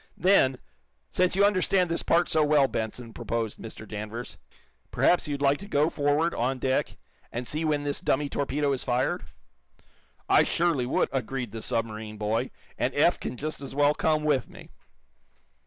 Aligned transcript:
"Then, 0.17 0.57
since 1.11 1.35
you 1.35 1.45
understand 1.45 1.91
this 1.91 2.01
part 2.01 2.27
so 2.27 2.43
well, 2.43 2.67
Benson," 2.67 3.13
proposed 3.13 3.59
Mr. 3.59 3.87
Danvers, 3.87 4.39
"perhaps 4.89 5.27
you'd 5.27 5.43
like 5.43 5.59
to 5.59 5.67
go 5.67 5.91
forward, 5.91 6.33
on 6.33 6.57
deck, 6.57 6.97
and 7.31 7.47
see 7.47 7.63
when 7.63 7.83
this 7.83 8.01
dummy 8.01 8.27
torpedo 8.27 8.71
is 8.73 8.83
fired?" 8.83 9.25
"I 10.27 10.41
surely 10.41 10.87
would," 10.87 11.09
agreed 11.11 11.51
the 11.51 11.61
submarine 11.61 12.17
boy 12.17 12.49
"And 12.79 12.95
Eph 12.95 13.19
can 13.19 13.37
just 13.37 13.61
as 13.61 13.75
well 13.75 13.93
come 13.93 14.23
with 14.23 14.49
me." 14.49 14.71